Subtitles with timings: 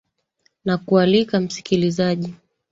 [0.65, 2.35] na kualika msikilizaji